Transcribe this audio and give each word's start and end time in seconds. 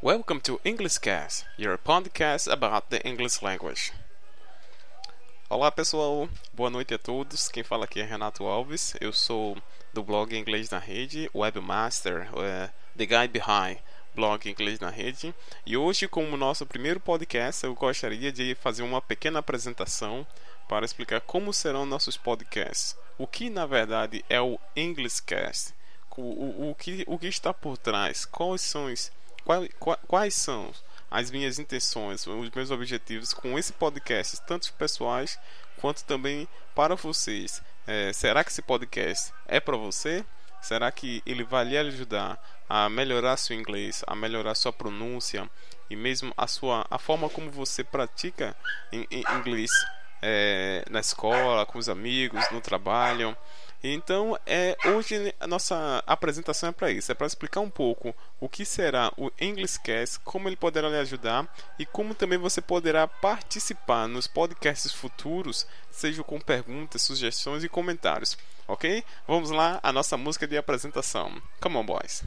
Welcome 0.00 0.40
to 0.42 0.60
Englishcast, 0.64 1.44
your 1.56 1.76
podcast 1.76 2.46
about 2.46 2.88
the 2.88 3.04
English 3.04 3.42
language. 3.42 3.92
Olá 5.50 5.72
pessoal, 5.72 6.28
boa 6.54 6.70
noite 6.70 6.94
a 6.94 6.98
todos. 6.98 7.48
Quem 7.48 7.64
fala 7.64 7.84
aqui 7.84 7.98
é 7.98 8.04
Renato 8.04 8.44
Alves. 8.44 8.94
Eu 9.00 9.12
sou 9.12 9.58
do 9.92 10.04
blog 10.04 10.38
Inglês 10.38 10.70
na 10.70 10.78
Rede, 10.78 11.28
Webmaster, 11.34 12.28
uh, 12.32 12.70
The 12.96 13.06
Guy 13.06 13.26
Behind 13.26 13.78
blog 14.14 14.48
Inglês 14.48 14.78
na 14.78 14.88
Rede. 14.88 15.34
E 15.66 15.76
hoje, 15.76 16.06
como 16.06 16.36
nosso 16.36 16.64
primeiro 16.64 17.00
podcast, 17.00 17.64
eu 17.64 17.74
gostaria 17.74 18.30
de 18.30 18.54
fazer 18.54 18.84
uma 18.84 19.02
pequena 19.02 19.40
apresentação 19.40 20.24
para 20.68 20.84
explicar 20.84 21.20
como 21.22 21.52
serão 21.52 21.84
nossos 21.84 22.16
podcasts. 22.16 22.96
O 23.18 23.26
que 23.26 23.50
na 23.50 23.66
verdade 23.66 24.24
é 24.28 24.40
o 24.40 24.60
Englishcast? 24.76 25.74
O, 26.16 26.22
o, 26.22 26.70
o, 26.70 26.74
que, 26.74 27.04
o 27.06 27.18
que 27.18 27.28
está 27.28 27.54
por 27.54 27.78
trás? 27.78 28.24
Quais 28.24 28.60
são 28.60 28.86
os 28.86 29.12
quais, 29.48 29.70
quais 30.06 30.34
são 30.34 30.70
as 31.10 31.30
minhas 31.30 31.58
intenções, 31.58 32.26
os 32.26 32.50
meus 32.50 32.70
objetivos 32.70 33.32
com 33.32 33.58
esse 33.58 33.72
podcast, 33.72 34.42
tanto 34.46 34.70
pessoais 34.74 35.38
quanto 35.80 36.04
também 36.04 36.46
para 36.74 36.94
vocês. 36.94 37.62
É, 37.86 38.12
será 38.12 38.44
que 38.44 38.50
esse 38.50 38.60
podcast 38.60 39.32
é 39.46 39.58
para 39.58 39.78
você? 39.78 40.22
Será 40.60 40.92
que 40.92 41.22
ele 41.24 41.44
vai 41.44 41.64
lhe 41.64 41.78
ajudar 41.78 42.38
a 42.68 42.90
melhorar 42.90 43.38
seu 43.38 43.56
inglês, 43.56 44.04
a 44.06 44.14
melhorar 44.14 44.54
sua 44.54 44.72
pronúncia 44.72 45.48
e 45.88 45.96
mesmo 45.96 46.30
a 46.36 46.46
sua 46.46 46.86
a 46.90 46.98
forma 46.98 47.30
como 47.30 47.50
você 47.50 47.82
pratica 47.82 48.54
em, 48.92 49.06
em 49.10 49.24
inglês 49.38 49.70
é, 50.20 50.84
na 50.90 51.00
escola, 51.00 51.64
com 51.64 51.78
os 51.78 51.88
amigos, 51.88 52.44
no 52.50 52.60
trabalho? 52.60 53.34
Então, 53.82 54.36
é, 54.44 54.76
hoje 54.86 55.34
a 55.38 55.46
nossa 55.46 56.02
apresentação 56.06 56.70
é 56.70 56.72
para 56.72 56.90
isso, 56.90 57.12
é 57.12 57.14
para 57.14 57.26
explicar 57.26 57.60
um 57.60 57.70
pouco 57.70 58.14
o 58.40 58.48
que 58.48 58.64
será 58.64 59.12
o 59.16 59.30
Englishcast, 59.40 60.18
como 60.20 60.48
ele 60.48 60.56
poderá 60.56 60.88
lhe 60.88 60.98
ajudar 60.98 61.48
e 61.78 61.86
como 61.86 62.14
também 62.14 62.38
você 62.38 62.60
poderá 62.60 63.06
participar 63.06 64.08
nos 64.08 64.26
podcasts 64.26 64.92
futuros, 64.92 65.66
seja 65.90 66.22
com 66.24 66.40
perguntas, 66.40 67.02
sugestões 67.02 67.62
e 67.62 67.68
comentários. 67.68 68.36
Ok? 68.66 69.02
Vamos 69.26 69.50
lá, 69.50 69.80
a 69.82 69.92
nossa 69.92 70.16
música 70.16 70.46
de 70.46 70.56
apresentação. 70.56 71.40
Come 71.60 71.76
on, 71.76 71.86
boys! 71.86 72.24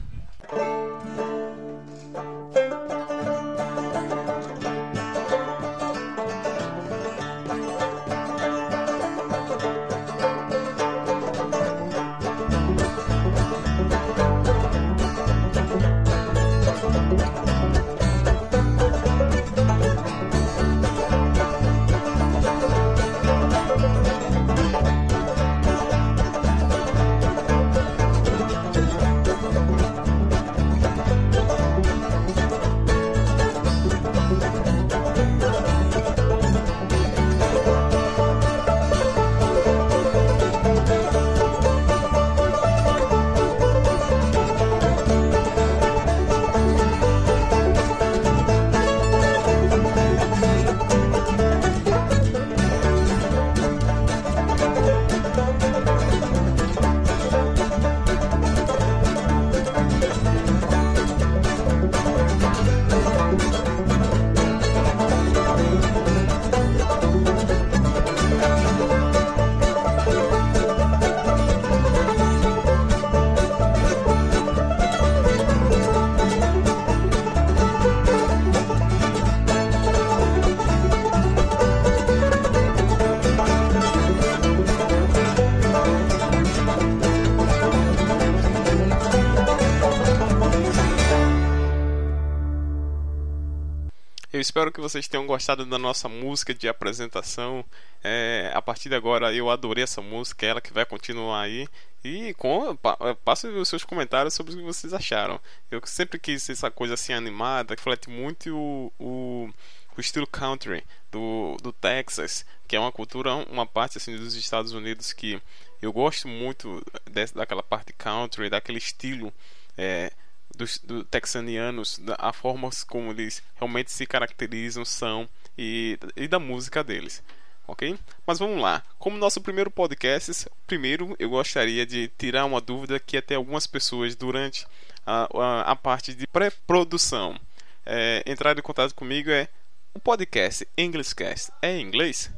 Espero 94.52 94.70
que 94.70 94.82
vocês 94.82 95.08
tenham 95.08 95.26
gostado 95.26 95.64
da 95.64 95.78
nossa 95.78 96.10
música 96.10 96.52
de 96.52 96.68
apresentação. 96.68 97.64
É, 98.04 98.52
a 98.52 98.60
partir 98.60 98.90
de 98.90 98.94
agora 98.94 99.32
eu 99.32 99.48
adorei 99.48 99.82
essa 99.82 100.02
música, 100.02 100.44
é 100.44 100.50
ela 100.50 100.60
que 100.60 100.74
vai 100.74 100.84
continuar 100.84 101.40
aí. 101.40 101.66
E 102.04 102.34
com, 102.34 102.76
passe 103.24 103.46
os 103.46 103.66
seus 103.66 103.82
comentários 103.82 104.34
sobre 104.34 104.52
o 104.52 104.56
que 104.58 104.62
vocês 104.62 104.92
acharam. 104.92 105.40
Eu 105.70 105.80
sempre 105.86 106.18
quis 106.18 106.50
essa 106.50 106.70
coisa 106.70 106.92
assim 106.94 107.14
animada, 107.14 107.74
que 107.74 107.80
reflete 107.80 108.10
muito 108.10 108.54
o, 108.54 108.92
o, 108.98 109.50
o 109.96 110.00
estilo 110.00 110.26
country 110.26 110.84
do, 111.10 111.56
do 111.62 111.72
Texas, 111.72 112.44
que 112.68 112.76
é 112.76 112.80
uma 112.80 112.92
cultura, 112.92 113.34
uma 113.50 113.64
parte 113.64 113.96
assim 113.96 114.14
dos 114.18 114.34
Estados 114.34 114.72
Unidos 114.72 115.14
que 115.14 115.40
eu 115.80 115.94
gosto 115.94 116.28
muito 116.28 116.84
dessa, 117.10 117.36
daquela 117.36 117.62
parte 117.62 117.94
country, 117.94 118.50
daquele 118.50 118.78
estilo. 118.78 119.32
É, 119.78 120.12
dos 120.56 120.78
do 120.78 121.04
texanianos, 121.04 122.00
a 122.18 122.32
forma 122.32 122.70
como 122.88 123.10
eles 123.10 123.42
realmente 123.56 123.90
se 123.90 124.06
caracterizam, 124.06 124.84
são 124.84 125.28
e, 125.56 125.98
e 126.16 126.28
da 126.28 126.38
música 126.38 126.82
deles. 126.82 127.22
Ok? 127.66 127.98
Mas 128.26 128.38
vamos 128.38 128.60
lá. 128.60 128.82
Como 128.98 129.16
nosso 129.16 129.40
primeiro 129.40 129.70
podcast, 129.70 130.46
primeiro 130.66 131.14
eu 131.18 131.30
gostaria 131.30 131.86
de 131.86 132.08
tirar 132.18 132.44
uma 132.44 132.60
dúvida 132.60 132.98
que 132.98 133.16
até 133.16 133.34
algumas 133.34 133.66
pessoas 133.66 134.14
durante 134.14 134.66
a, 135.06 135.28
a, 135.32 135.60
a 135.72 135.76
parte 135.76 136.14
de 136.14 136.26
pré-produção 136.26 137.38
é, 137.84 138.22
entraram 138.26 138.58
em 138.58 138.62
contato 138.62 138.94
comigo 138.94 139.30
é 139.30 139.48
o 139.94 140.00
podcast 140.00 140.66
Englishcast 140.76 141.52
é 141.60 141.76
em 141.76 141.82
inglês? 141.82 142.30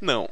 Não. 0.00 0.28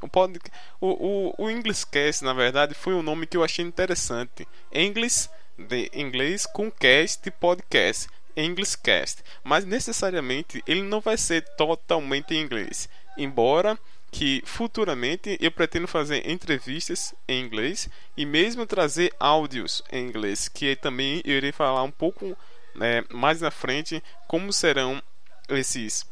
O, 0.00 0.08
pod, 0.08 0.36
o, 0.80 0.88
o, 0.88 1.44
o 1.44 1.50
Englishcast, 1.50 2.24
na 2.24 2.32
verdade, 2.32 2.74
foi 2.74 2.92
um 2.92 3.02
nome 3.02 3.24
que 3.24 3.36
eu 3.36 3.44
achei 3.44 3.64
interessante. 3.64 4.48
English 4.72 5.28
de 5.62 5.90
inglês 5.94 6.46
com 6.46 6.70
cast 6.70 7.30
podcast, 7.32 8.08
Englishcast, 8.36 9.22
mas 9.44 9.64
necessariamente 9.64 10.62
ele 10.66 10.82
não 10.82 11.00
vai 11.00 11.16
ser 11.16 11.42
totalmente 11.56 12.34
em 12.34 12.40
inglês, 12.40 12.88
embora 13.16 13.78
que 14.10 14.42
futuramente 14.44 15.38
eu 15.40 15.50
pretendo 15.50 15.88
fazer 15.88 16.30
entrevistas 16.30 17.14
em 17.26 17.42
inglês 17.42 17.88
e 18.14 18.26
mesmo 18.26 18.66
trazer 18.66 19.12
áudios 19.18 19.82
em 19.90 20.06
inglês, 20.06 20.48
que 20.48 20.76
também 20.76 21.22
eu 21.24 21.36
irei 21.36 21.50
falar 21.50 21.82
um 21.82 21.90
pouco 21.90 22.36
né, 22.74 23.02
mais 23.10 23.40
na 23.40 23.50
frente 23.50 24.02
como 24.28 24.52
serão 24.52 25.02
esses 25.48 26.06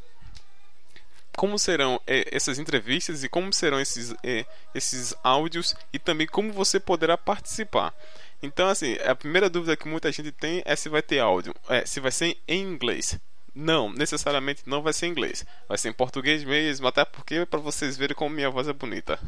como 1.36 1.58
serão 1.58 2.00
é, 2.06 2.28
essas 2.34 2.58
entrevistas 2.58 3.22
e 3.22 3.28
como 3.28 3.52
serão 3.52 3.80
esses, 3.80 4.14
é, 4.22 4.44
esses 4.74 5.14
áudios 5.22 5.74
e 5.92 5.98
também 5.98 6.26
como 6.26 6.52
você 6.52 6.78
poderá 6.78 7.16
participar. 7.16 7.94
Então, 8.42 8.68
assim, 8.68 8.96
a 9.04 9.14
primeira 9.14 9.50
dúvida 9.50 9.76
que 9.76 9.88
muita 9.88 10.10
gente 10.10 10.32
tem 10.32 10.62
é 10.64 10.74
se 10.74 10.88
vai 10.88 11.02
ter 11.02 11.18
áudio, 11.18 11.54
é, 11.68 11.84
se 11.84 12.00
vai 12.00 12.10
ser 12.10 12.38
em 12.48 12.62
inglês. 12.62 13.18
Não, 13.54 13.92
necessariamente 13.92 14.62
não 14.64 14.80
vai 14.80 14.92
ser 14.92 15.06
em 15.06 15.10
inglês. 15.10 15.44
Vai 15.68 15.76
ser 15.76 15.88
em 15.88 15.92
português 15.92 16.44
mesmo, 16.44 16.86
até 16.86 17.04
porque 17.04 17.34
é 17.34 17.44
para 17.44 17.58
vocês 17.58 17.96
verem 17.96 18.14
como 18.14 18.34
minha 18.34 18.50
voz 18.50 18.68
é 18.68 18.72
bonita. 18.72 19.18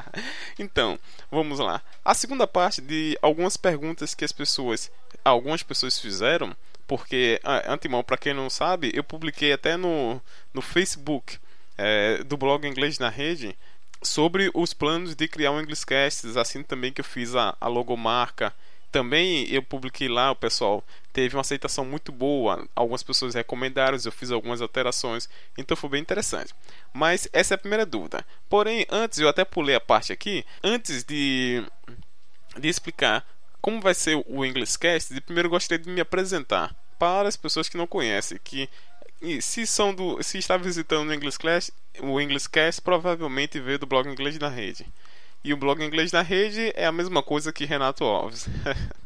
então, 0.58 0.98
vamos 1.30 1.58
lá. 1.58 1.82
A 2.04 2.14
segunda 2.14 2.46
parte 2.46 2.80
de 2.80 3.18
algumas 3.20 3.56
perguntas 3.56 4.14
que 4.14 4.24
as 4.24 4.32
pessoas, 4.32 4.90
algumas 5.24 5.62
pessoas 5.62 6.00
fizeram, 6.00 6.56
porque 6.86 7.40
antemão, 7.66 8.02
para 8.02 8.16
quem 8.16 8.32
não 8.32 8.48
sabe, 8.48 8.90
eu 8.94 9.04
publiquei 9.04 9.52
até 9.52 9.76
no, 9.76 10.20
no 10.54 10.62
Facebook 10.62 11.38
é, 11.76 12.22
do 12.24 12.36
blog 12.36 12.66
Inglês 12.66 12.98
na 12.98 13.10
Rede 13.10 13.56
sobre 14.02 14.50
os 14.54 14.72
planos 14.72 15.14
de 15.14 15.28
criar 15.28 15.52
um 15.52 15.60
Englishcast, 15.60 16.38
assim 16.38 16.62
também 16.62 16.92
que 16.92 17.00
eu 17.00 17.04
fiz 17.04 17.34
a, 17.34 17.56
a 17.60 17.68
logomarca. 17.68 18.52
Também 18.92 19.46
eu 19.50 19.62
publiquei 19.62 20.08
lá, 20.08 20.30
o 20.30 20.36
pessoal 20.36 20.82
teve 21.12 21.36
uma 21.36 21.40
aceitação 21.40 21.84
muito 21.84 22.12
boa. 22.12 22.66
Algumas 22.74 23.02
pessoas 23.02 23.34
recomendaram, 23.34 23.98
eu 24.02 24.12
fiz 24.12 24.30
algumas 24.30 24.62
alterações, 24.62 25.28
então 25.58 25.76
foi 25.76 25.90
bem 25.90 26.00
interessante. 26.00 26.54
Mas 26.92 27.28
essa 27.32 27.54
é 27.54 27.56
a 27.56 27.58
primeira 27.58 27.84
dúvida. 27.84 28.24
Porém, 28.48 28.86
antes 28.90 29.18
eu 29.18 29.28
até 29.28 29.44
pulei 29.44 29.74
a 29.74 29.80
parte 29.80 30.12
aqui, 30.12 30.44
antes 30.62 31.04
de, 31.04 31.62
de 32.58 32.68
explicar 32.68 33.26
como 33.60 33.80
vai 33.80 33.94
ser 33.94 34.22
o 34.28 34.44
Englishcast, 34.44 35.20
primeiro 35.22 35.48
eu 35.48 35.50
gostaria 35.50 35.82
de 35.82 35.90
me 35.90 36.00
apresentar 36.00 36.74
para 36.98 37.28
as 37.28 37.36
pessoas 37.36 37.68
que 37.68 37.76
não 37.76 37.86
conhecem, 37.86 38.38
que 38.42 38.68
se 39.40 39.66
são 39.66 39.94
do, 39.94 40.22
se 40.22 40.38
está 40.38 40.56
visitando 40.56 41.08
o 41.08 41.14
English 41.14 41.38
Class, 41.38 41.70
o 42.00 42.20
English 42.20 42.48
Cast 42.48 42.82
provavelmente 42.82 43.58
veio 43.58 43.78
do 43.78 43.86
blog 43.86 44.08
Inglês 44.08 44.38
na 44.38 44.48
Rede. 44.48 44.86
E 45.42 45.52
o 45.52 45.56
blog 45.56 45.82
Inglês 45.82 46.12
na 46.12 46.22
Rede 46.22 46.72
é 46.74 46.86
a 46.86 46.92
mesma 46.92 47.22
coisa 47.22 47.52
que 47.52 47.64
Renato 47.64 48.04
Alves. 48.04 48.46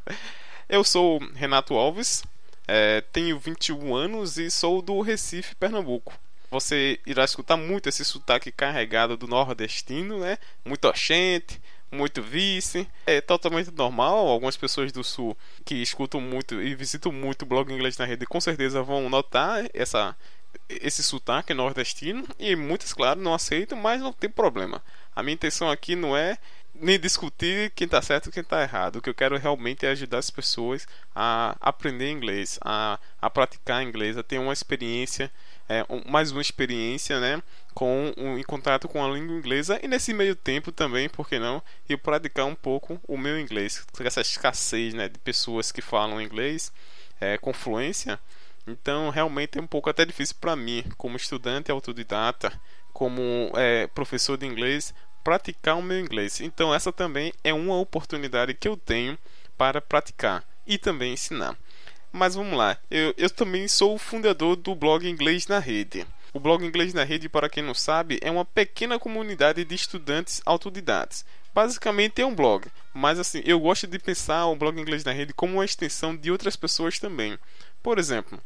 Eu 0.68 0.84
sou 0.84 1.18
Renato 1.34 1.74
Alves, 1.74 2.22
é, 2.66 3.00
tenho 3.12 3.38
21 3.38 3.94
anos 3.94 4.38
e 4.38 4.50
sou 4.50 4.80
do 4.80 5.00
Recife, 5.00 5.54
Pernambuco. 5.56 6.12
Você 6.50 6.98
irá 7.06 7.24
escutar 7.24 7.56
muito 7.56 7.88
esse 7.88 8.04
sotaque 8.04 8.50
carregado 8.50 9.16
do 9.16 9.28
nordestino, 9.28 10.18
né? 10.18 10.38
Muito 10.64 10.86
oxente, 10.88 11.60
muito 11.90 12.22
vice. 12.22 12.88
É 13.06 13.20
totalmente 13.20 13.70
normal. 13.70 14.28
Algumas 14.28 14.56
pessoas 14.56 14.92
do 14.92 15.02
sul 15.02 15.36
que 15.64 15.76
escutam 15.76 16.20
muito 16.20 16.60
e 16.60 16.74
visitam 16.74 17.12
muito 17.12 17.42
o 17.42 17.46
blog 17.46 17.72
inglês 17.72 17.96
na 17.98 18.04
rede 18.04 18.26
com 18.26 18.40
certeza 18.40 18.82
vão 18.82 19.08
notar 19.08 19.64
essa 19.74 20.16
esse 20.68 21.02
sotaque 21.02 21.54
nordestino 21.54 22.26
e 22.38 22.54
muitas, 22.56 22.92
claro, 22.92 23.20
não 23.20 23.34
aceitam, 23.34 23.78
mas 23.78 24.00
não 24.00 24.12
tem 24.12 24.30
problema. 24.30 24.82
A 25.14 25.22
minha 25.22 25.34
intenção 25.34 25.70
aqui 25.70 25.94
não 25.94 26.16
é 26.16 26.38
nem 26.80 26.98
discutir 26.98 27.70
quem 27.70 27.84
está 27.84 28.00
certo 28.00 28.28
e 28.28 28.32
quem 28.32 28.42
está 28.42 28.62
errado. 28.62 28.96
O 28.96 29.02
que 29.02 29.10
eu 29.10 29.14
quero 29.14 29.36
realmente 29.36 29.84
é 29.84 29.90
ajudar 29.90 30.18
as 30.18 30.30
pessoas 30.30 30.86
a 31.14 31.56
aprender 31.60 32.10
inglês, 32.10 32.58
a, 32.62 32.98
a 33.20 33.28
praticar 33.28 33.82
inglês, 33.82 34.16
a 34.16 34.22
ter 34.22 34.38
uma 34.38 34.52
experiência, 34.52 35.30
é, 35.68 35.84
um, 35.88 36.02
mais 36.10 36.32
uma 36.32 36.40
experiência, 36.40 37.20
né, 37.20 37.42
com 37.74 38.12
um, 38.16 38.38
em 38.38 38.42
contato 38.42 38.88
com 38.88 39.04
a 39.04 39.08
língua 39.08 39.36
inglesa 39.36 39.78
e 39.82 39.86
nesse 39.86 40.12
meio 40.12 40.34
tempo 40.34 40.72
também, 40.72 41.08
por 41.08 41.28
que 41.28 41.38
não, 41.38 41.62
eu 41.88 41.98
praticar 41.98 42.46
um 42.46 42.54
pouco 42.54 43.00
o 43.06 43.16
meu 43.16 43.38
inglês, 43.38 43.86
essa 44.00 44.20
escassez, 44.20 44.94
né, 44.94 45.08
de 45.08 45.18
pessoas 45.18 45.70
que 45.70 45.82
falam 45.82 46.20
inglês 46.20 46.72
é, 47.20 47.36
com 47.38 47.52
fluência. 47.52 48.18
Então, 48.66 49.10
realmente 49.10 49.58
é 49.58 49.62
um 49.62 49.66
pouco 49.66 49.90
até 49.90 50.04
difícil 50.04 50.36
para 50.40 50.56
mim, 50.56 50.84
como 50.96 51.16
estudante 51.16 51.70
autodidata, 51.70 52.52
como 52.92 53.50
é, 53.54 53.86
professor 53.88 54.36
de 54.36 54.46
inglês, 54.46 54.94
praticar 55.22 55.76
o 55.76 55.82
meu 55.82 55.98
inglês. 55.98 56.40
Então, 56.40 56.74
essa 56.74 56.92
também 56.92 57.32
é 57.42 57.52
uma 57.52 57.78
oportunidade 57.78 58.54
que 58.54 58.68
eu 58.68 58.76
tenho 58.76 59.18
para 59.56 59.80
praticar 59.80 60.44
e 60.66 60.78
também 60.78 61.12
ensinar. 61.12 61.56
Mas 62.12 62.34
vamos 62.34 62.58
lá, 62.58 62.76
eu, 62.90 63.14
eu 63.16 63.30
também 63.30 63.68
sou 63.68 63.94
o 63.94 63.98
fundador 63.98 64.56
do 64.56 64.74
blog 64.74 65.08
Inglês 65.08 65.46
na 65.46 65.58
Rede. 65.58 66.06
O 66.32 66.40
blog 66.40 66.64
Inglês 66.64 66.92
na 66.92 67.04
Rede, 67.04 67.28
para 67.28 67.48
quem 67.48 67.62
não 67.62 67.74
sabe, 67.74 68.18
é 68.20 68.30
uma 68.30 68.44
pequena 68.44 68.98
comunidade 68.98 69.64
de 69.64 69.74
estudantes 69.74 70.40
autodidatos. 70.44 71.24
Basicamente 71.52 72.22
é 72.22 72.26
um 72.26 72.34
blog, 72.34 72.68
mas 72.94 73.18
assim, 73.18 73.42
eu 73.44 73.58
gosto 73.58 73.86
de 73.86 73.98
pensar 73.98 74.46
o 74.46 74.56
blog 74.56 74.80
Inglês 74.80 75.04
na 75.04 75.12
Rede 75.12 75.32
como 75.32 75.54
uma 75.54 75.64
extensão 75.64 76.16
de 76.16 76.30
outras 76.30 76.56
pessoas 76.56 76.98
também. 76.98 77.38
Por 77.82 77.98
exemplo, 77.98 78.40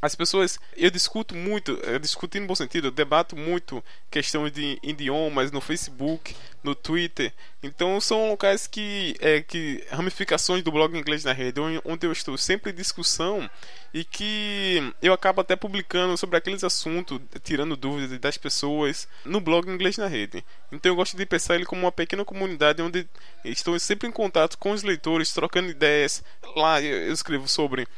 as 0.00 0.14
pessoas, 0.14 0.58
eu 0.76 0.90
discuto 0.90 1.34
muito, 1.34 1.72
eu 1.72 1.98
discuto 1.98 2.38
no 2.38 2.46
bom 2.46 2.54
sentido, 2.54 2.88
eu 2.88 2.92
debato 2.92 3.36
muito 3.36 3.82
questões 4.10 4.52
de 4.52 4.78
idiomas 4.82 5.50
no 5.50 5.60
Facebook, 5.60 6.36
no 6.62 6.74
Twitter. 6.74 7.32
Então 7.62 8.00
são 8.00 8.28
locais 8.28 8.66
que, 8.66 9.16
é, 9.18 9.40
que 9.42 9.84
ramificações 9.90 10.62
do 10.62 10.70
blog 10.70 10.96
inglês 10.96 11.24
na 11.24 11.32
rede, 11.32 11.60
onde 11.84 12.06
eu 12.06 12.12
estou 12.12 12.38
sempre 12.38 12.70
em 12.70 12.74
discussão 12.74 13.50
e 13.92 14.04
que 14.04 14.92
eu 15.02 15.12
acabo 15.12 15.40
até 15.40 15.56
publicando 15.56 16.16
sobre 16.16 16.36
aqueles 16.36 16.62
assuntos, 16.62 17.20
tirando 17.42 17.76
dúvidas 17.76 18.16
das 18.20 18.36
pessoas 18.36 19.08
no 19.24 19.40
blog 19.40 19.68
inglês 19.68 19.96
na 19.96 20.06
rede. 20.06 20.44
Então 20.70 20.92
eu 20.92 20.96
gosto 20.96 21.16
de 21.16 21.26
pensar 21.26 21.56
ele 21.56 21.64
como 21.64 21.82
uma 21.82 21.92
pequena 21.92 22.24
comunidade 22.24 22.82
onde 22.82 23.08
estou 23.44 23.78
sempre 23.80 24.06
em 24.06 24.12
contato 24.12 24.56
com 24.58 24.70
os 24.70 24.84
leitores, 24.84 25.32
trocando 25.32 25.70
ideias. 25.70 26.22
Lá 26.54 26.80
eu 26.80 27.12
escrevo 27.12 27.48
sobre 27.48 27.88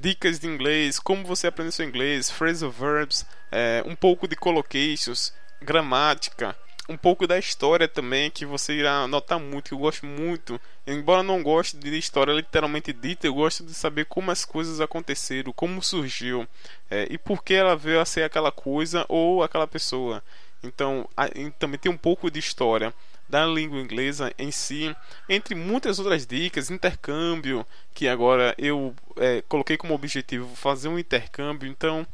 dicas 0.00 0.38
de 0.38 0.46
inglês, 0.46 0.98
como 0.98 1.24
você 1.24 1.46
aprende 1.46 1.72
seu 1.72 1.86
inglês, 1.86 2.30
phrasal 2.30 2.70
verbs, 2.70 3.24
é, 3.50 3.82
um 3.86 3.94
pouco 3.94 4.26
de 4.28 4.36
collocations, 4.36 5.32
gramática, 5.62 6.56
um 6.88 6.96
pouco 6.96 7.26
da 7.26 7.38
história 7.38 7.88
também, 7.88 8.30
que 8.30 8.44
você 8.44 8.74
irá 8.74 9.06
notar 9.06 9.40
muito, 9.40 9.68
que 9.68 9.74
eu 9.74 9.78
gosto 9.78 10.04
muito. 10.04 10.60
Embora 10.86 11.22
não 11.22 11.42
goste 11.42 11.76
de 11.76 11.96
história 11.96 12.32
literalmente 12.32 12.92
dita, 12.92 13.26
eu 13.26 13.34
gosto 13.34 13.64
de 13.64 13.72
saber 13.72 14.04
como 14.04 14.30
as 14.30 14.44
coisas 14.44 14.80
aconteceram, 14.80 15.52
como 15.52 15.82
surgiu 15.82 16.46
é, 16.90 17.06
e 17.10 17.16
por 17.16 17.42
que 17.42 17.54
ela 17.54 17.74
veio 17.74 18.00
a 18.00 18.04
ser 18.04 18.22
aquela 18.22 18.52
coisa 18.52 19.06
ou 19.08 19.42
aquela 19.42 19.66
pessoa. 19.66 20.22
Então, 20.62 21.08
a, 21.16 21.26
também 21.58 21.78
tem 21.78 21.90
um 21.90 21.96
pouco 21.96 22.30
de 22.30 22.38
história 22.38 22.92
da 23.28 23.46
língua 23.46 23.80
inglesa 23.80 24.32
em 24.38 24.50
si, 24.50 24.94
entre 25.28 25.54
muitas 25.54 25.98
outras 25.98 26.26
dicas, 26.26 26.70
intercâmbio, 26.70 27.66
que 27.92 28.08
agora 28.08 28.54
eu 28.58 28.94
é, 29.16 29.42
coloquei 29.48 29.76
como 29.76 29.94
objetivo 29.94 30.54
fazer 30.56 30.88
um 30.88 30.98
intercâmbio, 30.98 31.68
então 31.68 32.06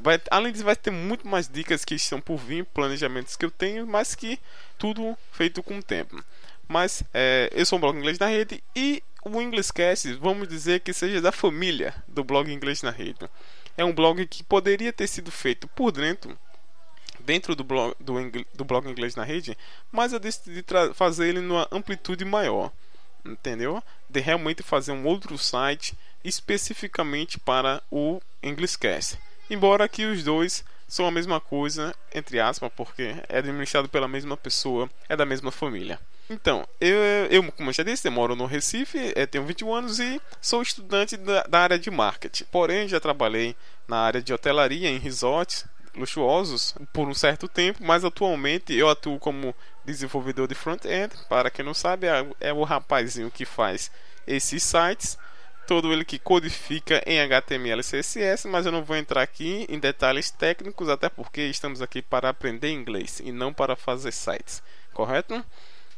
vai, 0.00 0.20
além 0.30 0.52
disso 0.52 0.64
vai 0.64 0.76
ter 0.76 0.90
muito 0.90 1.26
mais 1.26 1.48
dicas 1.48 1.84
que 1.84 1.94
estão 1.94 2.20
por 2.20 2.36
vir, 2.36 2.64
planejamentos 2.66 3.36
que 3.36 3.44
eu 3.44 3.50
tenho, 3.50 3.86
mas 3.86 4.14
que 4.14 4.38
tudo 4.78 5.16
feito 5.32 5.62
com 5.62 5.78
o 5.78 5.82
tempo. 5.82 6.22
Mas 6.68 7.02
é, 7.12 7.50
eu 7.52 7.66
sou 7.66 7.78
um 7.78 7.80
blog 7.80 7.98
inglês 7.98 8.18
na 8.18 8.26
rede 8.26 8.62
e 8.74 9.02
o 9.24 9.40
Englishcast, 9.40 10.14
vamos 10.14 10.48
dizer 10.48 10.80
que 10.80 10.92
seja 10.92 11.20
da 11.20 11.30
família 11.30 11.94
do 12.08 12.24
blog 12.24 12.52
inglês 12.52 12.82
na 12.82 12.90
rede. 12.90 13.28
É 13.76 13.84
um 13.84 13.94
blog 13.94 14.26
que 14.26 14.42
poderia 14.42 14.92
ter 14.92 15.06
sido 15.06 15.30
feito 15.30 15.66
por 15.68 15.92
dentro 15.92 16.36
dentro 17.24 17.54
do 17.54 17.64
blog, 17.64 17.94
do, 18.00 18.14
do 18.54 18.64
blog 18.64 18.88
inglês 18.88 19.14
na 19.14 19.24
rede, 19.24 19.56
mas 19.90 20.12
eu 20.12 20.18
decidi 20.18 20.64
fazer 20.94 21.28
ele 21.28 21.40
numa 21.40 21.68
amplitude 21.70 22.24
maior, 22.24 22.70
entendeu? 23.24 23.82
De 24.08 24.20
realmente 24.20 24.62
fazer 24.62 24.92
um 24.92 25.06
outro 25.06 25.36
site 25.38 25.96
especificamente 26.24 27.38
para 27.38 27.82
o 27.90 28.20
Englishcast. 28.42 29.18
Embora 29.50 29.88
que 29.88 30.04
os 30.04 30.22
dois 30.22 30.64
são 30.86 31.06
a 31.06 31.10
mesma 31.10 31.40
coisa, 31.40 31.94
entre 32.14 32.38
aspas, 32.38 32.70
porque 32.76 33.14
é 33.28 33.38
administrado 33.38 33.88
pela 33.88 34.06
mesma 34.06 34.36
pessoa, 34.36 34.90
é 35.08 35.16
da 35.16 35.24
mesma 35.24 35.50
família. 35.50 35.98
Então, 36.30 36.66
eu, 36.80 36.98
eu 37.30 37.52
como 37.52 37.70
eu 37.70 37.74
já 37.74 37.82
disse, 37.82 38.06
eu 38.06 38.12
moro 38.12 38.36
no 38.36 38.46
Recife, 38.46 39.12
eh, 39.14 39.26
tenho 39.26 39.44
21 39.44 39.74
anos 39.74 39.98
e 39.98 40.20
sou 40.40 40.62
estudante 40.62 41.16
da, 41.16 41.42
da 41.42 41.60
área 41.60 41.78
de 41.78 41.90
marketing. 41.90 42.44
Porém, 42.44 42.88
já 42.88 43.00
trabalhei 43.00 43.56
na 43.86 43.98
área 43.98 44.22
de 44.22 44.32
hotelaria, 44.32 44.88
em 44.88 44.98
resorts, 44.98 45.66
luxuosos 45.94 46.74
por 46.92 47.08
um 47.08 47.14
certo 47.14 47.48
tempo, 47.48 47.84
mas 47.84 48.04
atualmente 48.04 48.74
eu 48.74 48.88
atuo 48.88 49.18
como 49.18 49.54
desenvolvedor 49.84 50.48
de 50.48 50.54
front-end. 50.54 51.14
Para 51.28 51.50
quem 51.50 51.64
não 51.64 51.74
sabe, 51.74 52.06
é, 52.06 52.26
é 52.40 52.52
o 52.52 52.62
rapazinho 52.62 53.30
que 53.30 53.44
faz 53.44 53.90
esses 54.26 54.62
sites, 54.62 55.18
todo 55.66 55.92
ele 55.92 56.04
que 56.04 56.18
codifica 56.18 57.02
em 57.06 57.20
HTML 57.20 57.80
e 57.80 57.84
CSS, 57.84 58.46
mas 58.48 58.66
eu 58.66 58.72
não 58.72 58.84
vou 58.84 58.96
entrar 58.96 59.22
aqui 59.22 59.66
em 59.68 59.78
detalhes 59.78 60.30
técnicos, 60.30 60.88
até 60.88 61.08
porque 61.08 61.42
estamos 61.42 61.82
aqui 61.82 62.00
para 62.00 62.28
aprender 62.28 62.70
inglês 62.70 63.20
e 63.22 63.32
não 63.32 63.52
para 63.52 63.76
fazer 63.76 64.12
sites, 64.12 64.62
correto? 64.92 65.44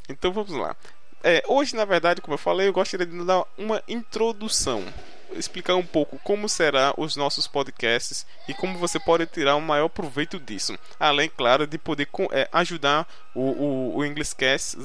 Então 0.08 0.32
vamos 0.32 0.52
lá. 0.52 0.76
É, 1.22 1.42
hoje, 1.48 1.74
na 1.74 1.86
verdade, 1.86 2.20
como 2.20 2.34
eu 2.34 2.38
falei, 2.38 2.68
eu 2.68 2.72
gostaria 2.72 3.06
de 3.06 3.24
dar 3.24 3.44
uma 3.56 3.82
introdução 3.88 4.84
explicar 5.32 5.74
um 5.76 5.86
pouco 5.86 6.18
como 6.24 6.48
será 6.48 6.94
os 6.96 7.16
nossos 7.16 7.46
podcasts 7.46 8.26
e 8.48 8.54
como 8.54 8.78
você 8.78 8.98
pode 8.98 9.26
tirar 9.26 9.56
o 9.56 9.60
maior 9.60 9.88
proveito 9.88 10.38
disso. 10.38 10.78
Além, 10.98 11.28
claro, 11.28 11.66
de 11.66 11.78
poder 11.78 12.08
é, 12.32 12.48
ajudar 12.52 13.08
o, 13.34 13.40
o, 13.40 13.98
o 13.98 14.02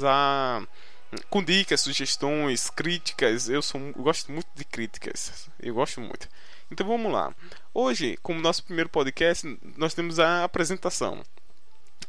a 0.07 0.61
com 1.29 1.43
dicas, 1.43 1.81
sugestões, 1.81 2.69
críticas. 2.69 3.49
Eu, 3.49 3.61
sou, 3.61 3.81
eu 3.81 4.03
gosto 4.03 4.31
muito 4.31 4.47
de 4.55 4.63
críticas. 4.63 5.49
Eu 5.59 5.73
gosto 5.73 5.99
muito. 6.01 6.27
Então 6.71 6.87
vamos 6.87 7.11
lá. 7.11 7.33
Hoje, 7.73 8.17
como 8.21 8.41
nosso 8.41 8.63
primeiro 8.63 8.89
podcast, 8.89 9.57
nós 9.75 9.93
temos 9.93 10.19
a 10.19 10.43
apresentação. 10.43 11.23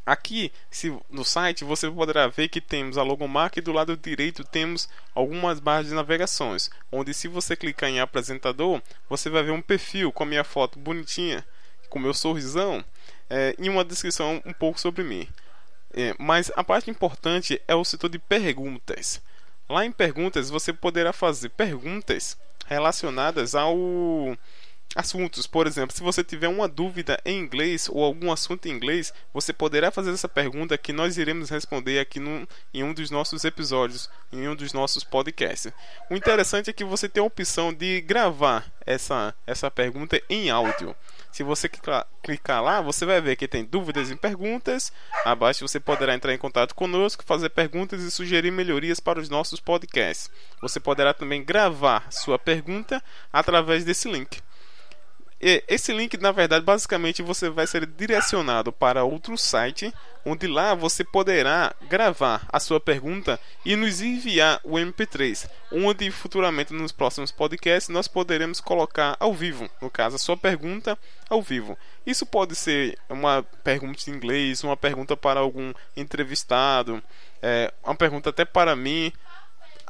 Aqui 0.04 0.52
se, 0.70 0.96
no 1.08 1.24
site 1.24 1.64
você 1.64 1.90
poderá 1.90 2.26
ver 2.26 2.48
que 2.48 2.60
temos 2.60 2.98
a 2.98 3.02
logomarca 3.02 3.58
e 3.58 3.62
do 3.62 3.72
lado 3.72 3.96
direito 3.96 4.42
temos 4.44 4.88
algumas 5.14 5.60
barras 5.60 5.86
de 5.86 5.94
navegações, 5.94 6.70
onde 6.90 7.14
se 7.14 7.28
você 7.28 7.54
clicar 7.54 7.90
em 7.90 8.00
apresentador, 8.00 8.82
você 9.08 9.28
vai 9.28 9.42
ver 9.42 9.52
um 9.52 9.62
perfil 9.62 10.10
com 10.10 10.22
a 10.22 10.26
minha 10.26 10.44
foto 10.44 10.78
bonitinha, 10.78 11.44
com 11.88 11.98
meu 11.98 12.14
sorrisão 12.14 12.84
é, 13.28 13.54
e 13.58 13.68
uma 13.68 13.84
descrição 13.84 14.42
um 14.44 14.52
pouco 14.52 14.80
sobre 14.80 15.04
mim. 15.04 15.28
É, 15.92 16.14
mas 16.18 16.50
a 16.56 16.64
parte 16.64 16.90
importante 16.90 17.60
é 17.66 17.74
o 17.74 17.84
setor 17.84 18.08
de 18.08 18.18
perguntas. 18.18 19.20
Lá 19.68 19.84
em 19.84 19.92
perguntas 19.92 20.50
você 20.50 20.72
poderá 20.72 21.12
fazer 21.12 21.50
perguntas 21.50 22.36
relacionadas 22.66 23.54
ao 23.54 23.76
assuntos. 24.94 25.46
Por 25.46 25.66
exemplo, 25.66 25.94
se 25.94 26.02
você 26.02 26.24
tiver 26.24 26.48
uma 26.48 26.68
dúvida 26.68 27.20
em 27.24 27.38
inglês 27.38 27.88
ou 27.90 28.04
algum 28.04 28.32
assunto 28.32 28.66
em 28.66 28.72
inglês, 28.72 29.12
você 29.32 29.52
poderá 29.52 29.90
fazer 29.90 30.10
essa 30.10 30.28
pergunta 30.28 30.76
que 30.76 30.92
nós 30.92 31.16
iremos 31.16 31.50
responder 31.50 31.98
aqui 31.98 32.20
em 32.74 32.82
um 32.82 32.92
dos 32.92 33.10
nossos 33.10 33.44
episódios, 33.44 34.10
em 34.32 34.48
um 34.48 34.54
dos 34.54 34.72
nossos 34.72 35.04
podcasts. 35.04 35.72
O 36.10 36.16
interessante 36.16 36.70
é 36.70 36.72
que 36.72 36.84
você 36.84 37.08
tem 37.08 37.22
a 37.22 37.26
opção 37.26 37.72
de 37.72 38.00
gravar 38.00 38.70
essa, 38.84 39.34
essa 39.46 39.70
pergunta 39.70 40.20
em 40.28 40.50
áudio. 40.50 40.94
Se 41.30 41.44
você 41.44 41.68
clicar 41.68 42.60
lá, 42.62 42.80
você 42.80 43.06
vai 43.06 43.20
ver 43.20 43.36
que 43.36 43.46
tem 43.46 43.64
dúvidas 43.64 44.10
e 44.10 44.16
perguntas. 44.16 44.92
Abaixo 45.24 45.66
você 45.66 45.78
poderá 45.78 46.12
entrar 46.12 46.34
em 46.34 46.38
contato 46.38 46.74
conosco, 46.74 47.24
fazer 47.24 47.50
perguntas 47.50 48.02
e 48.02 48.10
sugerir 48.10 48.50
melhorias 48.50 48.98
para 48.98 49.20
os 49.20 49.28
nossos 49.28 49.60
podcasts. 49.60 50.28
Você 50.60 50.80
poderá 50.80 51.14
também 51.14 51.44
gravar 51.44 52.10
sua 52.10 52.36
pergunta 52.36 53.00
através 53.32 53.84
desse 53.84 54.10
link. 54.10 54.42
Esse 55.40 55.90
link, 55.90 56.18
na 56.18 56.32
verdade, 56.32 56.64
basicamente 56.64 57.22
você 57.22 57.48
vai 57.48 57.66
ser 57.66 57.86
direcionado 57.86 58.70
para 58.70 59.04
outro 59.04 59.38
site, 59.38 59.90
onde 60.24 60.46
lá 60.46 60.74
você 60.74 61.02
poderá 61.02 61.74
gravar 61.88 62.46
a 62.52 62.60
sua 62.60 62.78
pergunta 62.78 63.40
e 63.64 63.74
nos 63.74 64.02
enviar 64.02 64.60
o 64.62 64.74
MP3, 64.74 65.48
onde 65.72 66.10
futuramente 66.10 66.74
nos 66.74 66.92
próximos 66.92 67.32
podcasts 67.32 67.88
nós 67.88 68.06
poderemos 68.06 68.60
colocar 68.60 69.16
ao 69.18 69.32
vivo, 69.32 69.66
no 69.80 69.88
caso 69.88 70.16
a 70.16 70.18
sua 70.18 70.36
pergunta 70.36 70.98
ao 71.30 71.40
vivo. 71.40 71.78
Isso 72.04 72.26
pode 72.26 72.54
ser 72.54 72.98
uma 73.08 73.42
pergunta 73.64 74.10
em 74.10 74.12
inglês, 74.12 74.62
uma 74.62 74.76
pergunta 74.76 75.16
para 75.16 75.40
algum 75.40 75.72
entrevistado, 75.96 77.02
é, 77.40 77.72
uma 77.82 77.94
pergunta 77.94 78.28
até 78.28 78.44
para 78.44 78.76
mim, 78.76 79.10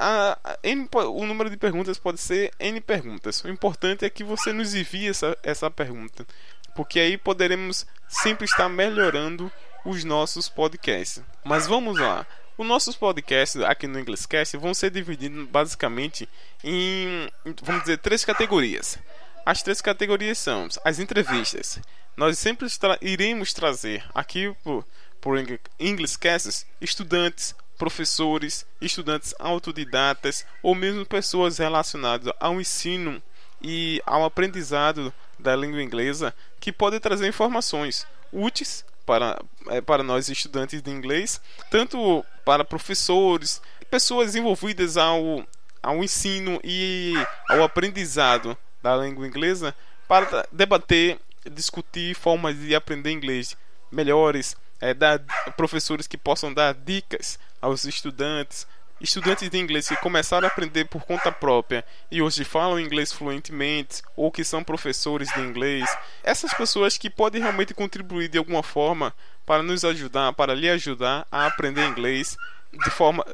a, 0.00 0.38
a, 0.42 0.58
N, 0.62 0.88
o 0.92 1.26
número 1.26 1.50
de 1.50 1.58
perguntas 1.58 1.98
pode 1.98 2.18
ser 2.18 2.50
N 2.58 2.80
perguntas. 2.80 3.44
O 3.44 3.48
importante 3.48 4.04
é 4.04 4.10
que 4.10 4.24
você 4.24 4.50
nos 4.50 4.74
envie 4.74 5.08
essa, 5.08 5.36
essa 5.42 5.70
pergunta, 5.70 6.26
porque 6.74 6.98
aí 6.98 7.18
poderemos 7.18 7.86
sempre 8.08 8.46
estar 8.46 8.68
melhorando 8.70 9.52
os 9.84 10.02
nossos 10.02 10.48
podcasts. 10.48 11.22
Mas 11.44 11.66
vamos 11.66 11.98
lá. 11.98 12.26
Os 12.56 12.66
nossos 12.66 12.96
podcasts 12.96 13.60
aqui 13.62 13.86
no 13.86 14.00
Inglescast 14.00 14.56
vão 14.56 14.72
ser 14.72 14.90
divididos 14.90 15.46
basicamente 15.48 16.28
em, 16.64 17.28
vamos 17.62 17.82
dizer, 17.82 17.98
três 17.98 18.24
categorias. 18.24 18.98
As 19.44 19.62
três 19.62 19.82
categorias 19.82 20.38
são 20.38 20.66
as 20.84 20.98
entrevistas. 20.98 21.78
Nós 22.16 22.38
sempre 22.38 22.68
tra 22.70 22.98
iremos 23.02 23.52
trazer 23.52 24.04
aqui 24.14 24.54
por, 24.62 24.84
por 25.20 25.38
Inglescasts 25.78 26.66
estudantes, 26.80 27.54
professores, 27.80 28.66
estudantes 28.78 29.34
autodidatas 29.38 30.44
ou 30.62 30.74
mesmo 30.74 31.06
pessoas 31.06 31.56
relacionadas 31.56 32.30
ao 32.38 32.60
ensino 32.60 33.22
e 33.62 34.02
ao 34.04 34.22
aprendizado 34.22 35.10
da 35.38 35.56
língua 35.56 35.82
inglesa 35.82 36.34
que 36.60 36.70
podem 36.70 37.00
trazer 37.00 37.26
informações 37.26 38.06
úteis 38.30 38.84
para, 39.06 39.42
é, 39.68 39.80
para 39.80 40.02
nós 40.02 40.28
estudantes 40.28 40.82
de 40.82 40.90
inglês, 40.90 41.40
tanto 41.70 42.22
para 42.44 42.66
professores, 42.66 43.62
pessoas 43.90 44.36
envolvidas 44.36 44.98
ao, 44.98 45.42
ao 45.82 46.04
ensino 46.04 46.60
e 46.62 47.14
ao 47.48 47.62
aprendizado 47.62 48.56
da 48.82 48.94
língua 48.94 49.26
inglesa, 49.26 49.74
para 50.06 50.46
debater, 50.52 51.18
discutir 51.50 52.14
formas 52.14 52.58
de 52.58 52.74
aprender 52.74 53.10
inglês 53.10 53.56
melhores, 53.90 54.54
é, 54.82 54.92
dar 54.92 55.18
professores 55.56 56.06
que 56.06 56.18
possam 56.18 56.52
dar 56.52 56.74
dicas 56.74 57.38
aos 57.60 57.84
estudantes, 57.84 58.66
estudantes 59.00 59.48
de 59.48 59.58
inglês 59.58 59.88
que 59.88 59.96
começaram 59.96 60.46
a 60.46 60.50
aprender 60.50 60.84
por 60.86 61.02
conta 61.04 61.32
própria 61.32 61.84
e 62.10 62.20
hoje 62.20 62.44
falam 62.44 62.78
inglês 62.78 63.12
fluentemente 63.12 64.02
ou 64.16 64.30
que 64.30 64.44
são 64.44 64.62
professores 64.62 65.32
de 65.32 65.40
inglês, 65.40 65.88
essas 66.22 66.52
pessoas 66.54 66.98
que 66.98 67.08
podem 67.08 67.40
realmente 67.40 67.74
contribuir 67.74 68.28
de 68.28 68.38
alguma 68.38 68.62
forma 68.62 69.14
para 69.46 69.62
nos 69.62 69.84
ajudar, 69.84 70.32
para 70.34 70.54
lhe 70.54 70.68
ajudar 70.68 71.26
a 71.30 71.46
aprender 71.46 71.86
inglês 71.86 72.36
de 72.72 72.90
forma 72.90 73.24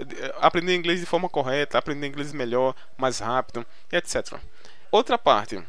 aprender 0.40 0.75
inglês 0.75 1.00
de 1.00 1.06
forma 1.06 1.28
correta, 1.28 1.76
aprender 1.76 2.06
inglês 2.06 2.33
melhor, 2.33 2.75
mais 2.97 3.18
rápido, 3.18 3.66
etc. 3.92 4.38
Outra 4.90 5.18
parte 5.18 5.62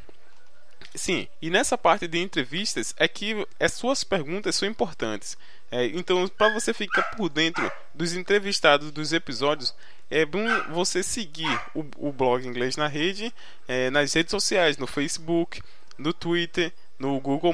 Sim, 0.96 1.28
e 1.42 1.50
nessa 1.50 1.78
parte 1.78 2.08
de 2.08 2.18
entrevistas 2.18 2.96
é 2.98 3.08
que 3.08 3.48
as 3.60 3.74
suas 3.74 4.04
perguntas 4.04 4.56
são 4.56 4.68
importantes. 4.68 5.38
É, 5.70 5.86
então, 5.88 6.28
para 6.30 6.54
você 6.54 6.74
ficar 6.74 7.04
por 7.16 7.30
dentro 7.30 7.70
dos 7.94 8.14
entrevistados 8.14 8.92
dos 8.92 9.12
episódios, 9.12 9.76
é 10.10 10.26
bom 10.26 10.46
você 10.70 11.04
seguir 11.04 11.62
o, 11.76 11.86
o 11.98 12.12
blog 12.12 12.48
Inglês 12.48 12.78
na 12.78 12.88
Rede 12.88 13.34
é, 13.68 13.90
nas 13.90 14.14
redes 14.14 14.32
sociais, 14.32 14.78
no 14.78 14.88
Facebook, 14.88 15.62
no 15.98 16.14
Twitter, 16.14 16.72
no 16.98 17.20
Google, 17.20 17.54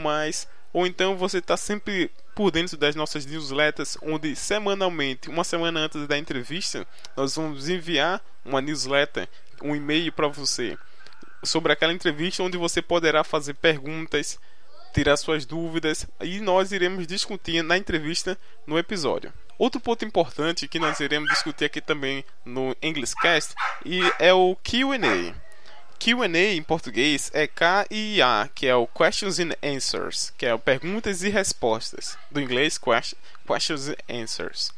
ou 0.71 0.85
então 0.85 1.17
você 1.17 1.39
está 1.39 1.57
sempre 1.57 2.11
por 2.35 2.51
dentro 2.51 2.77
das 2.77 2.95
nossas 2.95 3.25
newsletters, 3.25 3.97
onde 4.01 4.35
semanalmente, 4.35 5.29
uma 5.29 5.43
semana 5.43 5.81
antes 5.81 6.07
da 6.07 6.17
entrevista, 6.17 6.85
nós 7.15 7.35
vamos 7.35 7.69
enviar 7.69 8.21
uma 8.43 8.61
newsletter, 8.61 9.27
um 9.61 9.75
e-mail 9.75 10.11
para 10.11 10.27
você 10.27 10.77
sobre 11.43 11.73
aquela 11.73 11.93
entrevista 11.93 12.41
onde 12.41 12.57
você 12.57 12.81
poderá 12.81 13.23
fazer 13.23 13.53
perguntas, 13.55 14.39
tirar 14.93 15.17
suas 15.17 15.45
dúvidas 15.45 16.07
e 16.21 16.39
nós 16.39 16.71
iremos 16.71 17.07
discutir 17.07 17.63
na 17.63 17.77
entrevista 17.77 18.37
no 18.65 18.77
episódio. 18.77 19.33
Outro 19.57 19.81
ponto 19.81 20.05
importante 20.05 20.67
que 20.67 20.79
nós 20.79 20.99
iremos 20.99 21.29
discutir 21.29 21.65
aqui 21.65 21.81
também 21.81 22.23
no 22.45 22.75
Englishcast 22.81 23.55
e 23.85 23.99
é 24.19 24.33
o 24.33 24.55
Q&A. 24.63 25.33
Q&A 25.99 26.53
em 26.53 26.61
português 26.61 27.31
é 27.33 27.47
K-I-A, 27.47 28.49
que 28.53 28.67
é 28.67 28.75
o 28.75 28.87
Questions 28.87 29.39
and 29.39 29.53
Answers, 29.63 30.33
que 30.37 30.45
é 30.45 30.53
o 30.53 30.59
perguntas 30.59 31.23
e 31.23 31.29
respostas. 31.29 32.17
Do 32.29 32.41
inglês 32.41 32.77
Questions 32.77 33.87
and 33.89 33.95
Answers. 34.21 34.71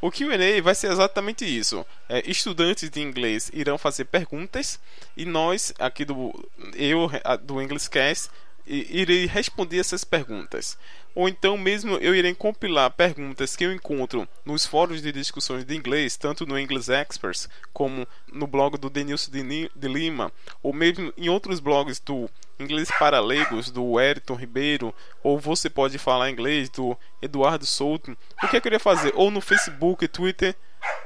O 0.00 0.10
Q&A 0.10 0.62
vai 0.62 0.74
ser 0.74 0.90
exatamente 0.90 1.44
isso. 1.44 1.84
É, 2.08 2.22
estudantes 2.28 2.88
de 2.88 3.02
inglês 3.02 3.50
irão 3.52 3.76
fazer 3.76 4.06
perguntas 4.06 4.80
e 5.14 5.26
nós 5.26 5.74
aqui 5.78 6.06
do 6.06 6.32
eu 6.74 7.10
do 7.42 7.60
Englishcast 7.60 8.30
irei 8.70 9.26
responder 9.26 9.80
essas 9.80 10.04
perguntas. 10.04 10.78
Ou 11.12 11.28
então 11.28 11.58
mesmo 11.58 11.96
eu 11.96 12.14
irei 12.14 12.32
compilar 12.32 12.88
perguntas 12.92 13.56
que 13.56 13.64
eu 13.64 13.72
encontro 13.72 14.28
nos 14.44 14.64
fóruns 14.64 15.02
de 15.02 15.10
discussões 15.10 15.64
de 15.64 15.74
inglês, 15.74 16.16
tanto 16.16 16.46
no 16.46 16.56
English 16.56 16.90
Experts 16.90 17.48
como 17.72 18.06
no 18.32 18.46
blog 18.46 18.78
do 18.78 18.88
Denilson 18.88 19.32
de 19.32 19.88
Lima, 19.88 20.32
ou 20.62 20.72
mesmo 20.72 21.12
em 21.16 21.28
outros 21.28 21.58
blogs 21.58 21.98
do 21.98 22.30
Inglês 22.60 22.88
para 22.96 23.20
Leigos, 23.20 23.70
do 23.70 23.98
Eriton 23.98 24.34
Ribeiro, 24.34 24.94
ou 25.22 25.38
você 25.38 25.68
pode 25.68 25.98
falar 25.98 26.30
inglês 26.30 26.68
do 26.68 26.96
Eduardo 27.20 27.66
Souto. 27.66 28.16
O 28.42 28.48
que 28.48 28.56
eu 28.56 28.62
queria 28.62 28.78
fazer? 28.78 29.12
Ou 29.16 29.30
no 29.32 29.40
Facebook, 29.40 30.06
Twitter, 30.06 30.54